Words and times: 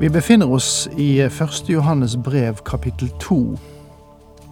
Vi 0.00 0.08
befinner 0.08 0.50
oss 0.50 0.88
i 0.96 1.20
1. 1.20 1.68
Johannes 1.68 2.16
brev 2.16 2.56
kapittel 2.64 3.08
2 3.20 3.58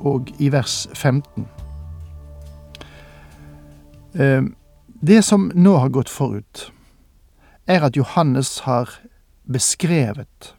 og 0.00 0.30
i 0.38 0.48
vers 0.50 0.88
15. 0.94 1.46
Eh, 4.14 4.42
det 5.00 5.22
som 5.22 5.52
nå 5.54 5.76
har 5.78 5.92
gått 5.94 6.10
forut, 6.10 6.72
er 7.66 7.86
at 7.86 7.94
Johannes 7.96 8.58
har 8.66 8.90
beskrevet 9.46 10.50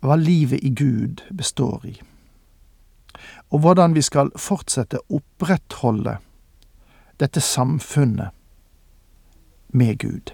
hva 0.00 0.16
livet 0.16 0.64
i 0.64 0.72
Gud 0.72 1.20
består 1.28 1.84
i, 1.84 1.94
og 3.52 3.60
hvordan 3.60 3.92
vi 3.92 4.00
skal 4.00 4.32
fortsette 4.40 4.96
å 4.96 5.20
opprettholde 5.20 6.16
dette 7.20 7.44
samfunnet 7.44 8.32
med 9.76 10.00
Gud 10.00 10.32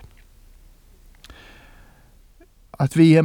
at 2.83 2.97
vi 2.97 3.23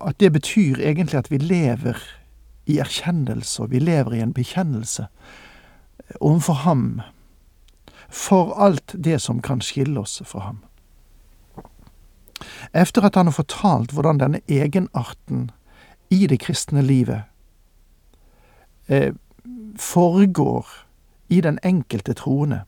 At 0.00 0.20
det 0.20 0.32
betyr 0.32 0.80
egentlig 0.80 1.18
at 1.18 1.30
vi 1.30 1.38
lever 1.38 1.98
i 2.66 2.78
erkjennelse, 2.78 3.62
og 3.62 3.70
vi 3.70 3.78
lever 3.78 4.12
i 4.12 4.20
en 4.20 4.34
bekjennelse 4.34 5.06
overfor 6.20 6.52
ham, 6.52 7.00
for 8.08 8.54
alt 8.60 8.94
det 9.04 9.20
som 9.20 9.42
kan 9.42 9.60
skille 9.60 10.00
oss 10.00 10.22
fra 10.24 10.40
ham. 10.40 10.64
Efter 12.74 13.02
at 13.02 13.14
han 13.14 13.26
har 13.26 13.32
fortalt 13.32 13.92
hvordan 13.92 14.18
denne 14.18 14.40
egenarten 14.48 15.50
i 16.10 16.26
det 16.26 16.40
kristne 16.40 16.82
livet 16.82 17.22
eh, 18.88 19.14
foregår 19.76 20.66
i 21.28 21.40
den 21.40 21.58
enkelte 21.64 22.12
troende, 22.12 22.62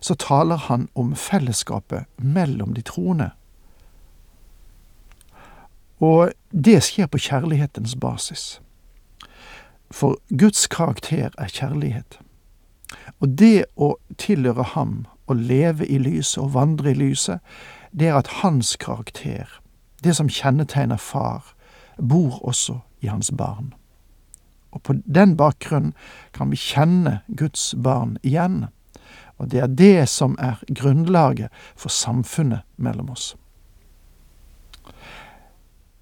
så 0.00 0.14
taler 0.14 0.56
han 0.56 0.88
om 0.94 1.14
fellesskapet 1.16 2.04
mellom 2.16 2.74
de 2.74 2.82
troende 2.82 3.30
og 6.00 6.32
det 6.50 6.80
skjer 6.82 7.06
på 7.06 7.20
kjærlighetens 7.20 7.94
basis. 8.00 8.60
For 9.90 10.16
Guds 10.38 10.66
karakter 10.66 11.30
er 11.38 11.52
kjærlighet. 11.52 12.18
Og 13.20 13.28
det 13.38 13.64
å 13.76 13.94
tilhøre 14.18 14.64
ham, 14.74 15.06
å 15.26 15.34
leve 15.34 15.86
i 15.86 15.98
lyset 15.98 16.40
og 16.42 16.54
vandre 16.54 16.90
i 16.90 16.98
lyset, 16.98 17.38
det 17.92 18.08
er 18.08 18.18
at 18.18 18.40
hans 18.40 18.76
karakter, 18.80 19.46
det 20.02 20.16
som 20.16 20.30
kjennetegner 20.30 20.96
far, 20.98 21.52
bor 21.98 22.40
også 22.46 22.80
i 23.00 23.10
hans 23.10 23.30
barn. 23.30 23.74
Og 24.70 24.82
på 24.82 24.94
den 25.04 25.36
bakgrunn 25.36 25.92
kan 26.32 26.50
vi 26.50 26.56
kjenne 26.56 27.20
Guds 27.36 27.74
barn 27.76 28.16
igjen, 28.22 28.70
og 29.38 29.50
det 29.50 29.62
er 29.64 29.74
det 29.74 30.08
som 30.08 30.36
er 30.38 30.62
grunnlaget 30.68 31.48
for 31.76 31.92
samfunnet 31.92 32.62
mellom 32.76 33.10
oss. 33.10 33.34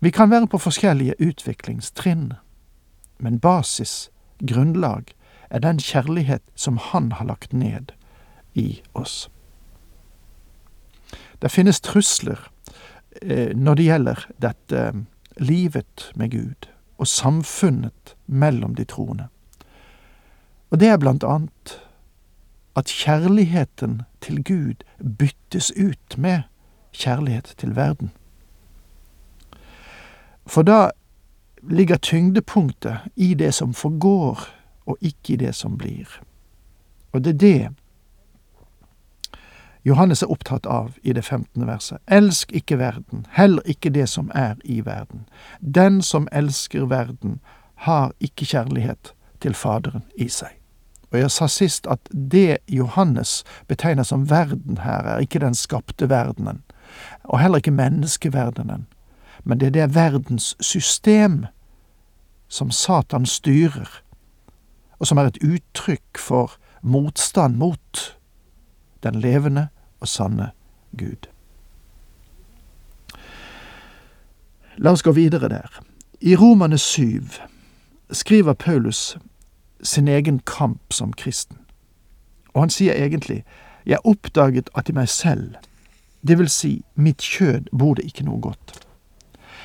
Vi 0.01 0.11
kan 0.11 0.31
være 0.31 0.47
på 0.47 0.59
forskjellige 0.59 1.15
utviklingstrinn, 1.19 2.33
men 3.19 3.41
basis, 3.41 4.11
grunnlag, 4.39 5.15
er 5.51 5.59
den 5.59 5.79
kjærlighet 5.79 6.43
som 6.55 6.77
Han 6.77 7.13
har 7.13 7.25
lagt 7.25 7.53
ned 7.53 7.93
i 8.55 8.83
oss. 8.93 9.31
Det 11.43 11.51
finnes 11.51 11.81
trusler 11.81 12.39
eh, 13.23 13.57
når 13.57 13.75
det 13.75 13.85
gjelder 13.85 14.27
dette 14.39 14.85
eh, 14.87 15.03
livet 15.39 16.11
med 16.15 16.31
Gud 16.31 16.71
og 16.99 17.07
samfunnet 17.07 18.15
mellom 18.27 18.75
de 18.75 18.85
troende. 18.85 19.29
Og 20.71 20.79
det 20.81 20.89
er 20.93 20.99
blant 20.99 21.25
annet 21.25 21.79
at 22.77 22.91
kjærligheten 22.91 24.03
til 24.21 24.43
Gud 24.45 24.85
byttes 25.19 25.73
ut 25.75 26.19
med 26.19 26.43
kjærlighet 26.93 27.55
til 27.59 27.77
verden. 27.77 28.11
For 30.49 30.63
da 30.63 30.91
ligger 31.63 31.97
tyngdepunktet 31.97 32.97
i 33.17 33.35
det 33.35 33.53
som 33.55 33.75
forgår, 33.75 34.41
og 34.89 34.97
ikke 35.01 35.33
i 35.33 35.37
det 35.37 35.55
som 35.55 35.77
blir. 35.79 36.09
Og 37.13 37.25
det 37.25 37.35
er 37.35 37.39
det 37.39 37.69
Johannes 39.85 40.23
er 40.23 40.31
opptatt 40.31 40.67
av 40.67 40.97
i 41.03 41.13
det 41.17 41.25
femtende 41.25 41.67
verset. 41.69 42.01
Elsk 42.07 42.53
ikke 42.53 42.79
verden, 42.79 43.27
heller 43.33 43.63
ikke 43.65 43.93
det 43.95 44.09
som 44.09 44.31
er 44.35 44.59
i 44.65 44.81
verden. 44.85 45.25
Den 45.61 46.03
som 46.03 46.29
elsker 46.33 46.85
verden, 46.91 47.41
har 47.87 48.13
ikke 48.21 48.45
kjærlighet 48.45 49.13
til 49.41 49.55
Faderen 49.55 50.03
i 50.19 50.27
seg. 50.29 50.51
Og 51.13 51.21
jeg 51.21 51.31
sa 51.31 51.47
sist 51.47 51.87
at 51.87 52.11
det 52.11 52.59
Johannes 52.69 53.45
betegner 53.69 54.03
som 54.03 54.27
verden 54.31 54.83
her, 54.83 55.07
er 55.07 55.23
ikke 55.25 55.41
den 55.41 55.55
skapte 55.55 56.09
verdenen, 56.11 56.63
og 57.25 57.41
heller 57.41 57.63
ikke 57.63 57.71
menneskeverdenen, 57.71 58.87
men 59.45 59.61
det 59.61 59.67
er 59.67 59.71
det 59.71 59.95
verdens 59.95 60.57
system 60.61 61.47
som 62.49 62.71
Satan 62.71 63.27
styrer, 63.27 63.89
og 64.99 65.07
som 65.07 65.19
er 65.19 65.31
et 65.31 65.43
uttrykk 65.45 66.19
for 66.19 66.57
motstand 66.83 67.57
mot 67.57 68.19
den 69.03 69.21
levende 69.21 69.69
og 70.01 70.09
sanne 70.09 70.51
Gud. 70.99 71.29
La 74.79 74.91
oss 74.91 75.03
gå 75.03 75.13
videre 75.13 75.49
der. 75.49 75.81
I 76.21 76.37
Romane 76.37 76.79
7 76.79 77.23
skriver 78.11 78.53
Paulus 78.53 79.19
sin 79.83 80.09
egen 80.09 80.39
kamp 80.39 80.93
som 80.93 81.13
kristen, 81.13 81.59
og 82.55 82.63
han 82.63 82.71
sier 82.71 82.95
egentlig 82.95 83.45
jeg 83.87 83.99
oppdaget 84.05 84.71
at 84.75 84.89
i 84.89 84.93
meg 84.93 85.09
selv, 85.09 85.55
det 86.27 86.39
vil 86.39 86.49
si 86.49 86.85
mitt 86.95 87.23
kjød, 87.23 87.71
bor 87.79 87.95
det 87.95 88.05
ikke 88.05 88.27
noe 88.27 88.41
godt. 88.41 88.88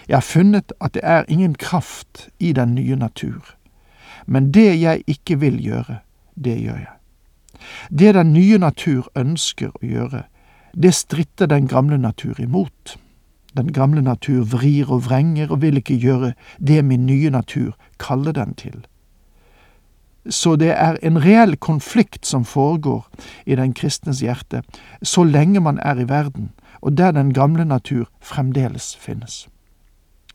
Jeg 0.07 0.15
har 0.15 0.21
funnet 0.21 0.73
at 0.81 0.93
det 0.93 1.01
er 1.03 1.23
ingen 1.27 1.55
kraft 1.55 2.29
i 2.39 2.53
den 2.53 2.75
nye 2.75 2.95
natur. 2.95 3.55
Men 4.25 4.51
det 4.53 4.81
jeg 4.81 5.03
ikke 5.07 5.39
vil 5.39 5.63
gjøre, 5.63 5.99
det 6.35 6.57
gjør 6.61 6.77
jeg. 6.77 6.95
Det 7.89 8.13
den 8.15 8.33
nye 8.33 8.57
natur 8.57 9.07
ønsker 9.15 9.71
å 9.71 9.85
gjøre, 9.85 10.23
det 10.73 10.93
stritter 10.93 11.47
den 11.47 11.67
gamle 11.67 11.97
natur 11.97 12.39
imot. 12.39 12.97
Den 13.57 13.73
gamle 13.73 14.01
natur 14.01 14.43
vrir 14.43 14.91
og 14.91 15.05
vrenger 15.05 15.51
og 15.51 15.61
vil 15.61 15.77
ikke 15.77 15.99
gjøre 16.01 16.33
det 16.57 16.81
min 16.85 17.05
nye 17.05 17.29
natur 17.29 17.77
kaller 17.99 18.33
den 18.33 18.53
til. 18.57 18.81
Så 20.29 20.55
det 20.55 20.71
er 20.71 20.97
en 21.03 21.19
reell 21.19 21.57
konflikt 21.57 22.25
som 22.25 22.45
foregår 22.45 23.05
i 23.45 23.55
den 23.55 23.73
kristnes 23.73 24.23
hjerte, 24.23 24.63
så 25.03 25.23
lenge 25.23 25.59
man 25.59 25.79
er 25.83 25.99
i 25.99 26.09
verden, 26.09 26.51
og 26.81 26.97
der 26.97 27.11
den 27.11 27.33
gamle 27.33 27.65
natur 27.65 28.07
fremdeles 28.21 28.95
finnes. 28.95 29.47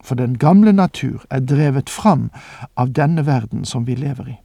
For 0.05 0.15
den 0.15 0.39
gamle 0.39 0.73
natur 0.73 1.25
er 1.31 1.41
drevet 1.41 1.91
fram 1.91 2.31
av 2.77 2.93
denne 2.95 3.27
verden 3.27 3.65
som 3.65 3.87
vi 3.87 3.95
lever 3.95 4.29
i. 4.29 4.37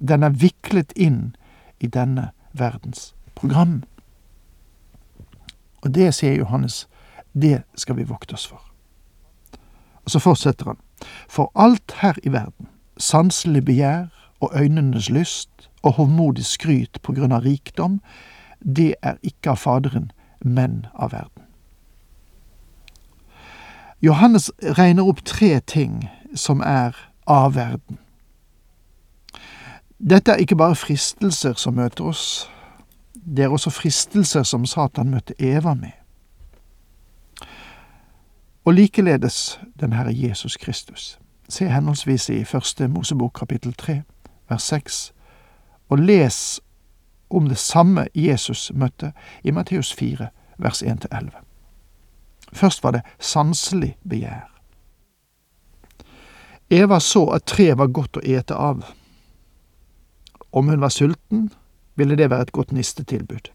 Den 0.00 0.22
er 0.22 0.30
viklet 0.30 0.92
inn 0.96 1.36
i 1.80 1.86
denne 1.86 2.30
verdens 2.52 3.14
program. 3.34 3.82
Og 5.84 5.94
det, 5.94 6.14
sier 6.14 6.36
Johannes, 6.36 6.86
det 7.32 7.62
skal 7.76 7.96
vi 7.96 8.08
vokte 8.08 8.34
oss 8.34 8.46
for. 8.48 8.62
Og 10.04 10.10
så 10.10 10.18
fortsetter 10.22 10.72
han. 10.72 10.80
For 11.28 11.52
alt 11.54 11.98
her 12.00 12.16
i 12.24 12.32
verden, 12.32 12.68
sanselig 12.96 13.64
begjær 13.64 14.08
og 14.40 14.52
øynenes 14.56 15.10
lyst 15.10 15.68
og 15.82 15.92
hovmodig 16.00 16.44
skryt 16.44 17.02
på 17.02 17.12
grunn 17.12 17.32
av 17.32 17.44
rikdom, 17.44 18.00
det 18.60 18.94
er 19.02 19.20
ikke 19.22 19.52
av 19.52 19.60
Faderen, 19.62 20.10
men 20.40 20.86
av 20.94 21.12
verden. 21.12 21.45
Johannes 24.02 24.50
regner 24.62 25.06
opp 25.08 25.24
tre 25.24 25.60
ting 25.60 26.10
som 26.34 26.60
er 26.60 26.96
av 27.26 27.54
verden. 27.54 27.98
Dette 29.98 30.32
er 30.32 30.42
ikke 30.44 30.56
bare 30.56 30.76
fristelser 30.76 31.56
som 31.56 31.74
møter 31.74 32.04
oss, 32.04 32.50
det 33.14 33.44
er 33.44 33.48
også 33.48 33.70
fristelser 33.70 34.42
som 34.42 34.66
Satan 34.66 35.10
møtte 35.10 35.34
Eva 35.38 35.74
med. 35.74 35.96
Og 38.64 38.74
likeledes 38.74 39.60
den 39.80 39.92
Herre 39.92 40.12
Jesus 40.14 40.56
Kristus. 40.56 41.18
Se 41.48 41.68
henholdsvis 41.68 42.28
i 42.28 42.44
første 42.44 42.88
Mosebok 42.88 43.32
kapittel 43.34 43.74
tre, 43.74 44.02
vers 44.50 44.62
seks, 44.62 45.12
og 45.88 45.98
les 45.98 46.60
om 47.30 47.48
det 47.48 47.58
samme 47.58 48.06
Jesus 48.14 48.72
møtte 48.74 49.12
i 49.44 49.50
Matteus 49.50 49.94
fire, 49.94 50.28
vers 50.58 50.82
1 50.82 51.00
til 51.00 51.10
11. 51.12 51.45
Først 52.52 52.84
var 52.84 52.90
det 52.90 53.02
sanselig 53.18 53.96
begjær. 54.08 54.46
Eva 56.70 56.98
så 57.00 57.26
at 57.30 57.46
treet 57.46 57.78
var 57.78 57.92
godt 57.94 58.18
å 58.18 58.24
ete 58.24 58.54
av. 58.54 58.82
Om 60.52 60.68
hun 60.68 60.80
var 60.80 60.90
sulten, 60.90 61.50
ville 61.94 62.16
det 62.16 62.30
være 62.30 62.48
et 62.48 62.52
godt 62.52 62.72
nistetilbud. 62.72 63.52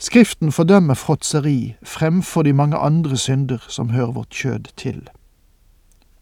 Skriften 0.00 0.52
fordømmer 0.52 0.94
fråtseri 0.94 1.76
fremfor 1.82 2.42
de 2.42 2.52
mange 2.52 2.76
andre 2.76 3.16
synder 3.16 3.64
som 3.68 3.90
hører 3.90 4.12
vårt 4.16 4.32
kjød 4.32 4.70
til, 4.76 5.02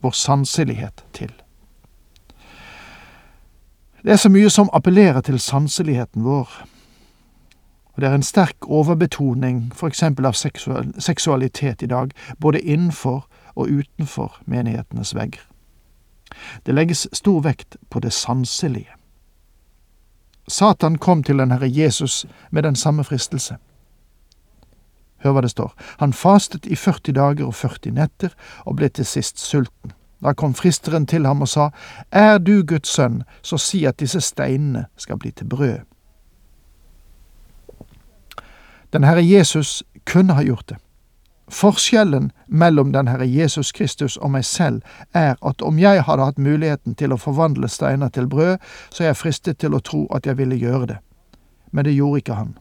vår 0.00 0.10
sanselighet 0.10 1.04
til. 1.12 1.30
Det 4.02 4.12
er 4.12 4.16
så 4.16 4.28
mye 4.28 4.50
som 4.50 4.70
appellerer 4.72 5.20
til 5.20 5.38
sanseligheten 5.38 6.24
vår, 6.24 6.48
og 7.98 8.02
det 8.02 8.10
er 8.10 8.14
en 8.14 8.22
sterk 8.22 8.66
overbetoning 8.70 9.72
eksempel 9.88 10.26
av 10.26 10.36
seksualitet 10.38 11.80
i 11.82 11.86
dag, 11.86 12.12
både 12.40 12.60
innenfor 12.60 13.24
og 13.56 13.68
utenfor 13.68 14.36
menighetenes 14.46 15.16
vegger. 15.18 15.40
Det 16.66 16.74
legges 16.74 17.08
stor 17.12 17.40
vekt 17.42 17.76
på 17.90 17.98
det 17.98 18.12
sanselige. 18.12 18.94
Satan 20.48 20.98
kom 20.98 21.22
til 21.22 21.42
den 21.42 21.50
Herre 21.50 21.66
Jesus 21.66 22.26
med 22.50 22.62
den 22.62 22.76
samme 22.76 23.04
fristelse. 23.04 23.56
Hør 25.18 25.32
hva 25.32 25.42
det 25.42 25.50
står. 25.50 25.74
Han 25.98 26.12
fastet 26.12 26.70
i 26.70 26.76
40 26.76 27.12
dager 27.18 27.50
og 27.50 27.54
40 27.54 27.98
netter 27.98 28.30
og 28.64 28.76
ble 28.76 28.88
til 28.88 29.10
sist 29.10 29.42
sulten. 29.42 29.90
Da 30.22 30.38
kom 30.38 30.54
fristeren 30.54 31.06
til 31.06 31.26
ham 31.26 31.42
og 31.42 31.48
sa, 31.48 31.70
Er 32.12 32.38
du 32.38 32.62
Guds 32.62 32.94
sønn, 32.94 33.24
så 33.42 33.58
si 33.58 33.84
at 33.84 33.98
disse 33.98 34.20
steinene 34.20 34.86
skal 34.96 35.18
bli 35.18 35.30
til 35.30 35.50
brød. 35.50 35.97
Den 38.92 39.04
Herre 39.04 39.22
Jesus 39.22 39.82
kunne 40.04 40.34
ha 40.34 40.42
gjort 40.42 40.68
det. 40.68 40.76
Forskjellen 41.48 42.32
mellom 42.46 42.92
den 42.92 43.08
Herre 43.08 43.26
Jesus 43.26 43.72
Kristus 43.72 44.16
og 44.16 44.30
meg 44.30 44.44
selv 44.44 44.82
er 45.14 45.36
at 45.42 45.62
om 45.62 45.78
jeg 45.78 46.02
hadde 46.04 46.24
hatt 46.24 46.38
muligheten 46.38 46.94
til 46.94 47.12
å 47.12 47.20
forvandle 47.20 47.68
steiner 47.68 48.08
til 48.12 48.28
brød, 48.28 48.58
så 48.90 49.02
er 49.02 49.10
jeg 49.12 49.20
fristet 49.22 49.58
til 49.58 49.74
å 49.74 49.80
tro 49.80 50.06
at 50.14 50.26
jeg 50.26 50.38
ville 50.38 50.56
gjøre 50.56 50.86
det. 50.86 50.98
Men 51.72 51.84
det 51.84 51.96
gjorde 51.96 52.18
ikke 52.18 52.36
han. 52.36 52.58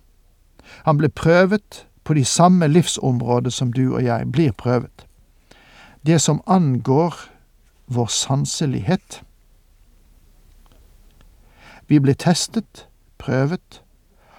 Han 0.85 0.97
ble 0.97 1.09
prøvet 1.09 1.85
på 2.03 2.13
de 2.13 2.23
samme 2.25 2.67
livsområder 2.67 3.51
som 3.51 3.73
du 3.73 3.89
og 3.93 4.03
jeg 4.03 4.31
blir 4.31 4.51
prøvet. 4.51 5.05
Det 6.05 6.21
som 6.21 6.41
angår 6.47 7.15
vår 7.87 8.07
sanselighet. 8.07 9.21
Vi 11.87 11.99
blir 11.99 12.15
testet, 12.15 12.87
prøvet, 13.17 13.81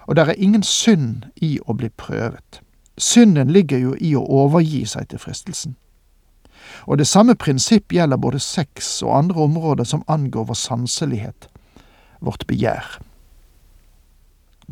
og 0.09 0.17
det 0.17 0.23
er 0.23 0.41
ingen 0.41 0.63
synd 0.65 1.27
i 1.37 1.59
å 1.69 1.75
bli 1.77 1.91
prøvet. 2.01 2.63
Synden 2.97 3.51
ligger 3.53 3.79
jo 3.79 3.91
i 4.01 4.15
å 4.17 4.25
overgi 4.25 4.87
seg 4.89 5.11
til 5.11 5.21
fristelsen. 5.21 5.75
Og 6.89 6.99
det 6.99 7.07
samme 7.07 7.35
prinsipp 7.37 7.93
gjelder 7.93 8.17
både 8.17 8.41
sex 8.41 9.03
og 9.05 9.13
andre 9.19 9.45
områder 9.45 9.85
som 9.85 10.05
angår 10.09 10.49
vår 10.49 10.57
sanselighet, 10.57 11.49
vårt 12.25 12.47
begjær. 12.49 12.97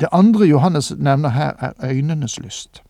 Det 0.01 0.09
andre 0.11 0.49
Johannes 0.49 0.89
nevner 0.97 1.29
her, 1.29 1.53
er 1.59 1.85
øynenes 1.85 2.39
lyst. 2.39 2.81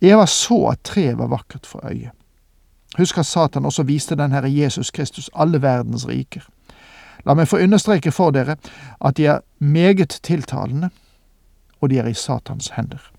Eva 0.00 0.26
så 0.26 0.66
at 0.72 0.80
treet 0.84 1.18
var 1.18 1.28
vakkert 1.28 1.66
for 1.66 1.84
øyet. 1.84 2.16
Husk 2.98 3.18
at 3.18 3.26
Satan 3.26 3.64
også 3.64 3.82
viste 3.82 4.16
den 4.16 4.32
Herre 4.32 4.50
Jesus 4.52 4.90
Kristus 4.90 5.30
alle 5.34 5.62
verdens 5.62 6.08
riker. 6.08 6.48
La 7.24 7.34
meg 7.34 7.48
få 7.48 7.60
understreke 7.60 8.12
for 8.12 8.32
dere 8.34 8.56
at 9.00 9.16
de 9.16 9.26
er 9.26 9.44
meget 9.58 10.18
tiltalende, 10.22 10.90
og 11.82 11.90
de 11.90 11.98
er 11.98 12.06
i 12.06 12.14
Satans 12.14 12.68
hender. 12.76 13.12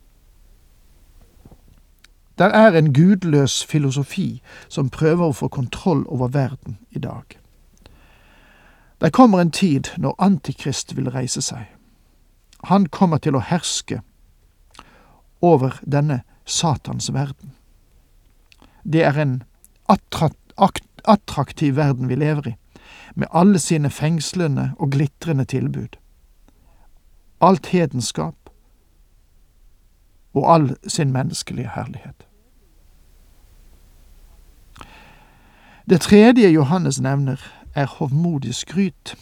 Der 2.37 2.45
er 2.45 2.77
en 2.77 2.93
gudløs 2.93 3.65
filosofi 3.65 4.41
som 4.69 4.89
prøver 4.89 5.27
å 5.27 5.37
få 5.37 5.47
kontroll 5.47 6.05
over 6.07 6.27
verden 6.27 6.77
i 6.91 6.99
dag. 6.99 7.37
Det 9.01 9.13
kommer 9.13 9.41
en 9.41 9.51
tid 9.51 9.91
når 9.97 10.15
Antikrist 10.17 10.95
vil 10.95 11.11
reise 11.11 11.41
seg. 11.41 11.67
Han 12.63 12.85
kommer 12.85 13.17
til 13.17 13.35
å 13.35 13.43
herske 13.43 13.99
over 15.41 15.77
denne 15.83 16.21
Satans 16.45 17.13
verden. 17.13 17.51
Det 18.83 19.03
er 19.03 19.19
en 19.19 19.43
attraktiv 21.05 21.75
verden 21.75 22.09
vi 22.09 22.15
lever 22.15 22.47
i, 22.47 22.55
med 23.15 23.27
alle 23.31 23.59
sine 23.59 23.89
fengslende 23.89 24.71
og 24.79 24.91
glitrende 24.91 25.45
tilbud. 25.45 25.99
Alt 27.41 27.67
hedenskap 27.67 28.42
og 30.33 30.53
all 30.53 30.75
sin 30.87 31.11
menneskelige 31.11 31.71
herlighet. 31.75 32.27
Det 35.89 36.01
tredje 36.01 36.49
Johannes 36.49 37.01
nevner, 37.01 37.39
er 37.75 37.85
hovmodig 37.85 38.55
skryt. 38.55 39.15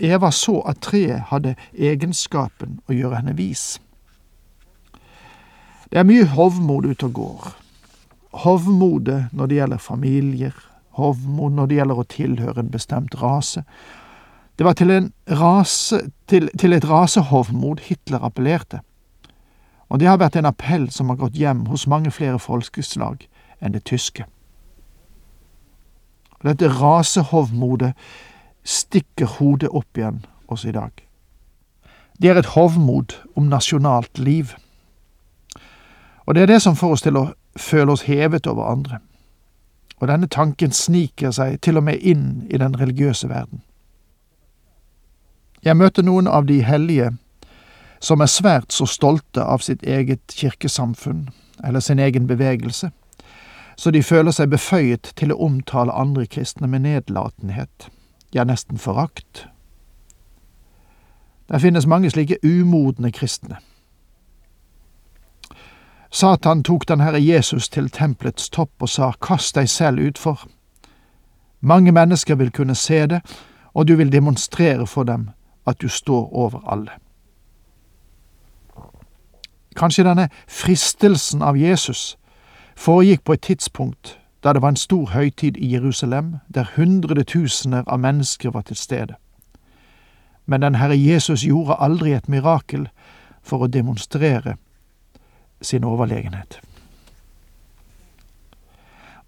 Eva 0.00 0.30
så 0.30 0.60
at 0.60 0.80
treet 0.82 1.28
hadde 1.30 1.54
egenskapen 1.76 2.80
å 2.88 2.96
gjøre 2.96 3.20
henne 3.20 3.36
vis. 3.36 3.80
Det 5.90 6.00
er 6.00 6.08
mye 6.08 6.26
hovmod 6.26 6.88
ute 6.88 7.06
og 7.06 7.12
går. 7.14 7.50
Hovmodet 8.44 9.28
når 9.32 9.46
det 9.46 9.58
gjelder 9.60 9.82
familier, 9.82 10.56
hovmod 10.98 11.54
når 11.54 11.70
det 11.70 11.78
gjelder 11.78 12.00
å 12.00 12.08
tilhøre 12.16 12.64
en 12.64 12.72
bestemt 12.72 13.14
rase. 13.22 13.62
Det 14.58 14.66
var 14.66 14.74
til, 14.78 15.10
rase, 15.30 16.00
til, 16.26 16.48
til 16.58 16.74
et 16.74 16.88
rasehovmod 16.88 17.84
Hitler 17.86 18.26
appellerte, 18.26 18.80
og 19.94 20.00
det 20.00 20.08
har 20.10 20.18
vært 20.18 20.34
en 20.34 20.48
appell 20.48 20.88
som 20.90 21.12
har 21.12 21.20
gått 21.20 21.36
hjem 21.38 21.68
hos 21.70 21.84
mange 21.86 22.10
flere 22.10 22.40
folkeslag 22.42 23.28
enn 23.62 23.76
det 23.76 23.84
tyske. 23.86 24.24
Dette 26.42 26.66
rasehovmodet 26.66 27.92
stikker 28.66 29.38
hodet 29.38 29.70
opp 29.70 29.94
igjen 29.94 30.24
oss 30.50 30.66
i 30.66 30.74
dag. 30.74 30.90
Det 32.18 32.32
er 32.32 32.42
et 32.42 32.52
hovmod 32.56 33.14
om 33.38 33.46
nasjonalt 33.46 34.18
liv. 34.18 34.56
Og 36.26 36.34
det 36.34 36.42
er 36.42 36.50
det 36.56 36.60
som 36.66 36.74
får 36.74 36.98
oss 36.98 37.06
til 37.06 37.20
å 37.20 37.28
føle 37.54 37.94
oss 37.94 38.08
hevet 38.10 38.50
over 38.50 38.66
andre. 38.66 38.98
Og 40.02 40.10
denne 40.10 40.26
tanken 40.26 40.74
sniker 40.74 41.30
seg 41.30 41.60
til 41.62 41.78
og 41.78 41.86
med 41.86 42.02
inn 42.02 42.48
i 42.50 42.58
den 42.58 42.74
religiøse 42.80 43.30
verden. 43.30 43.62
Jeg 45.62 45.78
møter 45.78 46.02
noen 46.02 46.26
av 46.26 46.50
de 46.50 46.64
hellige 46.66 47.14
som 48.04 48.20
er 48.20 48.28
svært 48.28 48.72
så 48.72 48.86
stolte 48.86 49.44
av 49.44 49.64
sitt 49.64 49.82
eget 49.82 50.36
kirkesamfunn 50.36 51.28
eller 51.64 51.80
sin 51.80 51.98
egen 51.98 52.26
bevegelse, 52.28 52.90
så 53.76 53.90
de 53.90 54.02
føler 54.02 54.34
seg 54.34 54.52
beføyet 54.52 55.12
til 55.16 55.32
å 55.32 55.40
omtale 55.46 55.92
andre 55.92 56.26
kristne 56.26 56.68
med 56.70 56.84
nedlatenhet, 56.84 57.88
ja, 58.34 58.44
nesten 58.44 58.78
forakt. 58.78 59.46
Det 61.48 61.60
finnes 61.60 61.86
mange 61.86 62.10
slike 62.12 62.38
umodne 62.42 63.10
kristne 63.12 63.60
Satan 66.14 66.62
tok 66.62 66.84
den 66.86 67.00
Herre 67.02 67.18
Jesus 67.18 67.66
til 67.68 67.88
tempelets 67.90 68.46
topp 68.54 68.84
og 68.86 68.88
sa, 68.88 69.08
Kast 69.18 69.56
deg 69.58 69.66
selv 69.66 69.98
utfor. 69.98 70.44
Mange 71.60 71.90
mennesker 71.90 72.38
vil 72.38 72.52
kunne 72.54 72.76
se 72.78 73.00
det, 73.10 73.18
og 73.74 73.88
du 73.88 73.96
vil 73.98 74.12
demonstrere 74.12 74.86
for 74.86 75.02
dem 75.10 75.32
at 75.66 75.80
du 75.82 75.88
står 75.88 76.30
over 76.30 76.62
alle. 76.70 76.94
Kanskje 79.74 80.04
denne 80.04 80.28
fristelsen 80.48 81.42
av 81.42 81.56
Jesus 81.58 82.16
foregikk 82.76 83.24
på 83.24 83.32
et 83.32 83.40
tidspunkt 83.40 84.18
da 84.44 84.52
det 84.52 84.62
var 84.62 84.74
en 84.74 84.76
stor 84.76 85.10
høytid 85.10 85.56
i 85.56 85.72
Jerusalem, 85.72 86.36
der 86.54 86.68
hundretusener 86.76 87.82
av 87.86 88.00
mennesker 88.00 88.50
var 88.50 88.62
til 88.62 88.76
stede. 88.76 89.14
Men 90.46 90.60
den 90.60 90.74
Herre 90.74 90.98
Jesus 90.98 91.44
gjorde 91.44 91.80
aldri 91.80 92.12
et 92.12 92.28
mirakel 92.28 92.88
for 93.42 93.64
å 93.64 93.70
demonstrere 93.72 94.56
sin 95.62 95.84
overlegenhet. 95.84 96.60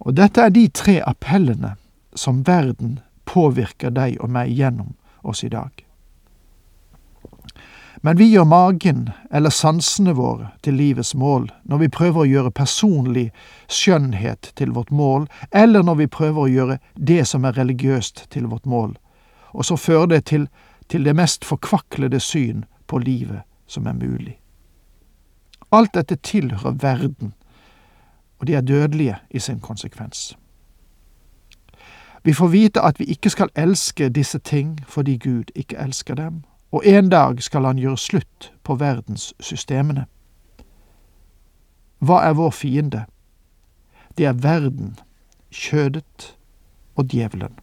Og 0.01 0.17
dette 0.17 0.41
er 0.41 0.53
de 0.53 0.69
tre 0.69 1.01
appellene 1.01 1.75
som 2.15 2.45
verden 2.47 2.99
påvirker 3.25 3.91
deg 3.91 4.21
og 4.21 4.31
meg 4.31 4.53
gjennom 4.53 4.93
oss 5.23 5.45
i 5.45 5.49
dag. 5.49 5.86
Men 8.03 8.17
vi 8.17 8.25
gjør 8.25 8.45
magen 8.45 9.11
eller 9.31 9.51
sansene 9.51 10.13
våre 10.17 10.51
til 10.63 10.77
livets 10.77 11.15
mål 11.15 11.49
når 11.65 11.81
vi 11.81 11.89
prøver 11.89 12.23
å 12.23 12.29
gjøre 12.29 12.53
personlig 12.53 13.31
skjønnhet 13.73 14.53
til 14.57 14.75
vårt 14.77 14.91
mål, 14.91 15.27
eller 15.51 15.83
når 15.83 16.01
vi 16.03 16.07
prøver 16.07 16.43
å 16.43 16.53
gjøre 16.53 16.79
det 16.95 17.25
som 17.29 17.45
er 17.45 17.57
religiøst 17.57 18.27
til 18.31 18.49
vårt 18.53 18.67
mål, 18.67 18.97
og 19.53 19.65
så 19.65 19.77
fører 19.77 20.07
det 20.13 20.25
til, 20.29 20.49
til 20.89 21.05
det 21.05 21.17
mest 21.17 21.45
forkvaklede 21.45 22.21
syn 22.21 22.65
på 22.87 22.99
livet 22.99 23.43
som 23.67 23.87
er 23.87 23.97
mulig. 23.97 24.37
Alt 25.73 25.95
dette 25.95 26.17
tilhører 26.17 26.77
verden, 26.83 27.33
og 28.39 28.47
de 28.47 28.55
er 28.55 28.61
dødelige 28.61 29.17
i 29.31 29.39
sin 29.39 29.61
konsekvens. 29.61 30.37
Vi 32.25 32.33
får 32.33 32.49
vite 32.49 32.83
at 32.83 33.01
vi 33.01 33.05
ikke 33.05 33.31
skal 33.31 33.51
elske 33.57 34.09
disse 34.09 34.39
ting 34.39 34.81
fordi 34.87 35.17
Gud 35.17 35.51
ikke 35.55 35.79
elsker 35.79 36.15
dem, 36.15 36.45
og 36.77 36.87
en 36.87 37.09
dag 37.09 37.43
skal 37.43 37.65
han 37.65 37.79
gjøre 37.81 37.97
slutt 37.97 38.51
på 38.67 38.75
verdenssystemene. 38.77 40.05
Hva 42.05 42.21
er 42.29 42.35
vår 42.37 42.53
fiende? 42.53 43.07
Det 44.19 44.27
er 44.29 44.37
verden, 44.45 44.99
kjødet 45.49 46.35
og 46.97 47.09
djevelen. 47.13 47.57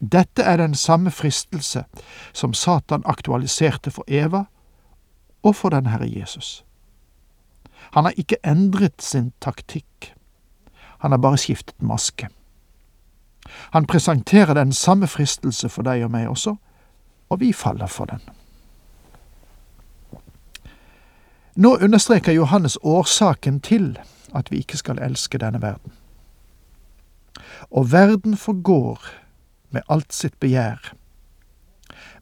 Dette 0.00 0.42
er 0.42 0.60
den 0.60 0.74
samme 0.74 1.10
fristelse 1.10 1.84
som 2.32 2.52
Satan 2.52 3.02
aktualiserte 3.04 3.90
for 3.90 4.04
Eva 4.08 4.44
og 5.42 5.56
for 5.56 5.72
den 5.72 5.88
Herre 5.88 6.08
Jesus. 6.08 6.64
Han 7.96 8.04
har 8.04 8.12
ikke 8.16 8.40
endret 8.44 9.02
sin 9.02 9.32
taktikk, 9.40 10.12
han 11.00 11.10
har 11.10 11.18
bare 11.18 11.40
skiftet 11.40 11.82
maske. 11.82 12.28
Han 13.72 13.86
presenterer 13.86 14.54
den 14.54 14.72
samme 14.72 15.06
fristelse 15.06 15.68
for 15.68 15.82
deg 15.88 16.04
og 16.04 16.12
meg 16.12 16.28
også, 16.28 16.58
og 17.30 17.40
vi 17.40 17.52
faller 17.52 17.86
for 17.86 18.10
den. 18.10 18.20
Nå 21.54 21.76
understreker 21.76 22.32
Johannes 22.32 22.78
årsaken 22.82 23.60
til 23.60 23.98
at 24.34 24.50
vi 24.50 24.62
ikke 24.62 24.76
skal 24.76 24.98
elske 25.02 25.38
denne 25.38 25.62
verden. 25.62 25.92
Og 27.70 27.92
verden 27.92 28.36
forgår 28.36 29.00
med 29.70 29.82
alt 29.88 30.12
sitt 30.12 30.40
begjær, 30.40 30.92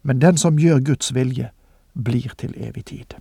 men 0.03 0.21
den 0.21 0.37
som 0.37 0.59
gjør 0.59 0.79
Guds 0.79 1.13
vilje, 1.15 1.49
blir 1.93 2.33
til 2.37 2.53
evig 2.57 2.85
tid. 2.85 3.15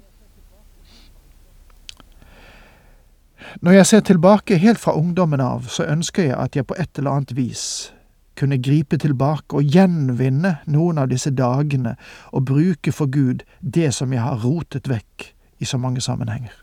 Når 3.61 3.73
jeg 3.73 3.87
ser 3.87 4.00
tilbake 4.00 4.59
helt 4.59 4.78
fra 4.78 4.92
ungdommen 4.92 5.40
av, 5.40 5.68
så 5.68 5.85
ønsker 5.85 6.23
jeg 6.23 6.37
at 6.37 6.57
jeg 6.57 6.66
på 6.66 6.76
et 6.78 6.99
eller 6.99 7.11
annet 7.11 7.37
vis 7.37 7.95
kunne 8.38 8.61
gripe 8.62 8.99
tilbake 9.02 9.59
og 9.59 9.75
gjenvinne 9.75 10.59
noen 10.71 11.02
av 11.02 11.11
disse 11.11 11.33
dagene 11.35 11.97
og 12.33 12.47
bruke 12.50 12.95
for 12.95 13.11
Gud 13.11 13.45
det 13.61 13.90
som 13.95 14.14
jeg 14.14 14.23
har 14.23 14.40
rotet 14.45 14.88
vekk 14.88 15.33
i 15.59 15.66
så 15.66 15.78
mange 15.78 16.00
sammenhenger. 16.00 16.54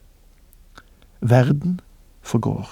Verden 1.22 1.80
forgår, 2.22 2.68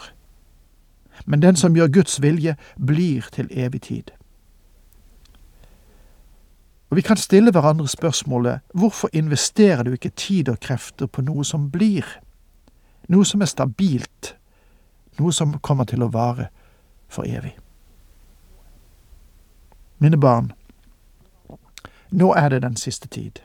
men 1.25 1.41
den 1.41 1.55
som 1.55 1.75
gjør 1.75 1.91
Guds 1.99 2.21
vilje, 2.21 2.55
blir 2.77 3.27
til 3.31 3.47
evig 3.51 3.81
tid. 3.81 4.11
Og 6.93 6.95
Vi 6.95 7.01
kan 7.01 7.17
stille 7.17 7.51
hverandre 7.51 7.87
spørsmålet 7.87 8.59
hvorfor 8.73 9.09
investerer 9.13 9.83
du 9.83 9.91
ikke 9.91 10.09
tid 10.09 10.49
og 10.49 10.59
krefter 10.59 11.09
på 11.09 11.23
noe 11.25 11.41
som 11.45 11.71
blir, 11.71 12.05
noe 13.09 13.25
som 13.25 13.41
er 13.41 13.49
stabilt, 13.49 14.35
noe 15.17 15.33
som 15.33 15.57
kommer 15.59 15.89
til 15.89 16.05
å 16.05 16.11
vare 16.13 16.51
for 17.09 17.25
evig? 17.25 17.62
Mine 19.97 20.17
barn, 20.17 20.51
nå 22.09 22.33
er 22.33 22.49
det 22.49 22.61
den 22.61 22.75
siste 22.75 23.07
tid. 23.07 23.39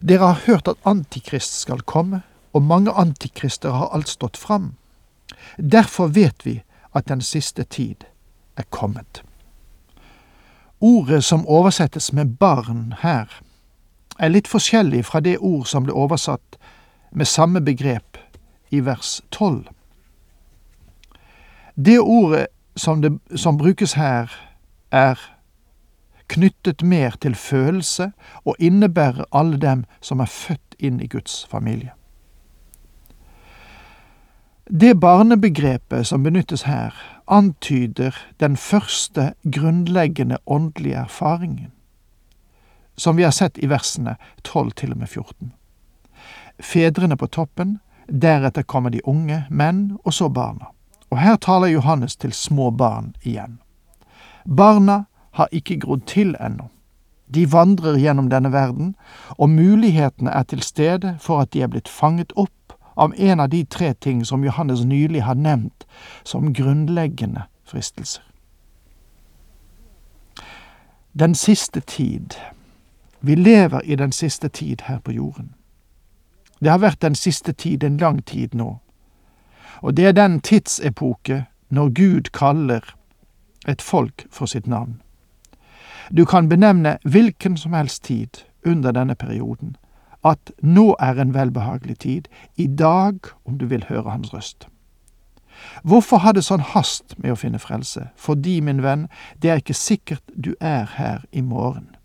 Dere 0.00 0.32
har 0.32 0.42
hørt 0.46 0.68
at 0.68 0.80
Antikrist 0.84 1.60
skal 1.60 1.82
komme, 1.82 2.22
og 2.52 2.62
mange 2.62 2.90
antikrister 2.90 3.70
har 3.70 3.92
alt 3.94 4.08
stått 4.08 4.36
fram. 4.36 4.74
Derfor 5.56 6.06
vet 6.06 6.46
vi 6.46 6.62
at 6.94 7.08
den 7.08 7.20
siste 7.20 7.64
tid 7.64 8.04
er 8.56 8.62
kommet. 8.70 9.22
Ordet 10.80 11.24
som 11.24 11.46
oversettes 11.46 12.12
med 12.12 12.38
barn 12.38 12.94
her, 13.02 13.28
er 14.18 14.28
litt 14.28 14.48
forskjellig 14.48 15.04
fra 15.04 15.20
det 15.20 15.38
ord 15.38 15.66
som 15.66 15.84
ble 15.84 15.92
oversatt 15.92 16.58
med 17.12 17.28
samme 17.28 17.60
begrep 17.60 18.18
i 18.70 18.80
vers 18.84 19.20
tolv. 19.30 19.68
Det 21.76 21.98
ordet 22.00 22.46
som, 22.76 23.02
det, 23.02 23.12
som 23.36 23.56
brukes 23.56 23.92
her, 23.92 24.32
er 24.90 25.18
knyttet 26.30 26.82
mer 26.82 27.16
til 27.20 27.34
følelse 27.34 28.12
og 28.44 28.56
innebærer 28.58 29.24
alle 29.32 29.58
dem 29.58 29.84
som 30.00 30.20
er 30.20 30.30
født 30.30 30.76
inn 30.78 31.00
i 31.00 31.08
Guds 31.10 31.46
familie. 31.50 31.92
Det 34.70 35.00
barnebegrepet 35.00 36.06
som 36.06 36.22
benyttes 36.22 36.62
her, 36.62 36.94
antyder 37.26 38.14
den 38.40 38.56
første 38.56 39.32
grunnleggende 39.42 40.38
åndelige 40.46 40.96
erfaringen, 40.96 41.72
som 42.96 43.16
vi 43.16 43.22
har 43.22 43.34
sett 43.34 43.58
i 43.58 43.66
versene 43.70 44.16
12 44.44 44.70
til 44.70 44.92
og 44.92 44.98
med 44.98 45.08
14. 45.08 45.52
Fedrene 46.60 47.16
på 47.16 47.26
toppen, 47.26 47.78
deretter 48.06 48.62
kommer 48.62 48.90
de 48.90 49.00
unge, 49.08 49.44
menn, 49.50 49.98
og 50.04 50.14
så 50.14 50.28
barna. 50.28 50.70
Og 51.10 51.18
her 51.18 51.36
taler 51.36 51.66
Johannes 51.66 52.16
til 52.16 52.32
små 52.32 52.70
barn 52.70 53.14
igjen. 53.22 53.58
Barna 54.44 55.04
har 55.30 55.48
ikke 55.52 55.78
grodd 55.80 56.06
til 56.06 56.36
ennå. 56.40 56.68
De 57.34 57.52
vandrer 57.52 57.98
gjennom 57.98 58.30
denne 58.30 58.52
verden, 58.52 58.94
og 59.38 59.50
mulighetene 59.50 60.30
er 60.30 60.42
til 60.42 60.62
stede 60.62 61.16
for 61.20 61.40
at 61.40 61.52
de 61.52 61.62
er 61.62 61.70
blitt 61.70 61.88
fanget 61.88 62.32
opp 62.36 62.74
av 62.96 63.14
en 63.16 63.40
av 63.40 63.48
de 63.48 63.64
tre 63.64 63.94
ting 63.94 64.24
som 64.26 64.44
Johannes 64.44 64.84
nylig 64.84 65.22
har 65.22 65.34
nevnt 65.34 65.86
som 66.24 66.52
grunnleggende 66.54 67.46
fristelser. 67.64 68.22
Den 71.12 71.34
siste 71.34 71.80
tid. 71.80 72.34
Vi 73.20 73.34
lever 73.34 73.80
i 73.80 73.94
den 73.94 74.12
siste 74.12 74.48
tid 74.48 74.76
her 74.84 74.98
på 74.98 75.12
jorden. 75.12 75.54
Det 76.60 76.70
har 76.70 76.78
vært 76.78 77.02
den 77.02 77.14
siste 77.14 77.52
tid 77.52 77.84
en 77.84 77.96
lang 77.96 78.24
tid 78.26 78.54
nå, 78.54 78.78
og 79.80 79.96
det 79.96 80.06
er 80.06 80.12
den 80.12 80.40
tidsepoke 80.40 81.44
når 81.68 81.88
Gud 81.88 82.30
kaller 82.32 82.94
et 83.68 83.82
folk 83.82 84.26
for 84.30 84.46
sitt 84.46 84.66
navn. 84.66 85.00
Du 86.16 86.24
kan 86.24 86.48
benevne 86.48 86.98
hvilken 87.04 87.56
som 87.56 87.72
helst 87.72 88.04
tid 88.04 88.44
under 88.66 88.92
denne 88.92 89.14
perioden 89.14 89.76
at 90.24 90.52
nå 90.62 90.96
er 91.00 91.20
en 91.20 91.34
velbehagelig 91.34 91.98
tid, 91.98 92.28
i 92.56 92.66
dag 92.66 93.18
om 93.44 93.58
du 93.58 93.66
vil 93.66 93.84
høre 93.88 94.10
hans 94.10 94.34
røst. 94.34 94.66
Hvorfor 95.82 96.20
ha 96.24 96.32
det 96.32 96.44
sånn 96.44 96.64
hast 96.72 97.16
med 97.18 97.32
å 97.32 97.38
finne 97.40 97.60
frelse? 97.60 98.10
Fordi, 98.16 98.60
min 98.60 98.82
venn, 98.84 99.08
det 99.40 99.50
er 99.50 99.62
ikke 99.62 99.76
sikkert 99.76 100.24
du 100.36 100.54
er 100.60 100.88
her 100.96 101.24
i 101.32 101.40
morgen. 101.40 101.96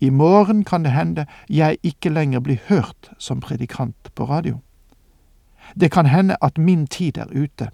I 0.00 0.10
morgen 0.10 0.64
kan 0.64 0.84
det 0.84 0.94
hende 0.96 1.26
jeg 1.48 1.76
ikke 1.84 2.12
lenger 2.12 2.40
blir 2.40 2.60
hørt 2.68 3.10
som 3.18 3.40
predikant 3.40 4.12
på 4.14 4.24
radio. 4.24 4.60
Det 5.76 5.90
kan 5.92 6.08
hende 6.08 6.36
at 6.40 6.58
min 6.58 6.86
tid 6.86 7.18
er 7.18 7.28
ute. 7.32 7.68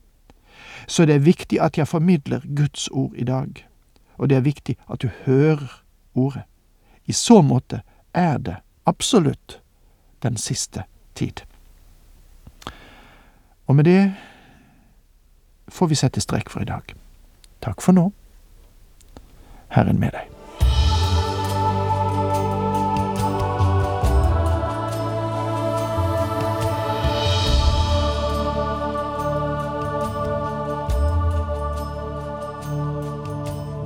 Så 0.86 1.04
det 1.04 1.14
er 1.14 1.24
viktig 1.24 1.60
at 1.60 1.78
jeg 1.78 1.88
formidler 1.88 2.40
Guds 2.56 2.88
ord 2.88 3.12
i 3.14 3.24
dag, 3.24 3.66
og 4.18 4.28
det 4.28 4.36
er 4.36 4.40
viktig 4.40 4.76
at 4.90 5.02
du 5.02 5.08
hører 5.24 5.82
ordet. 6.14 6.42
I 7.06 7.12
så 7.12 7.42
måte 7.42 7.82
er 8.14 8.38
det 8.38 8.56
absolutt 8.86 9.60
den 10.22 10.36
siste 10.36 10.84
tid. 11.14 11.40
Og 13.66 13.76
med 13.76 13.84
det 13.84 14.14
får 15.68 15.86
vi 15.86 15.94
sette 15.94 16.20
strek 16.20 16.50
for 16.50 16.60
i 16.60 16.70
dag. 16.70 16.94
Takk 17.62 17.82
for 17.82 17.92
nå. 17.92 18.10
Herren 19.68 20.00
med 20.00 20.14
deg. 20.14 20.35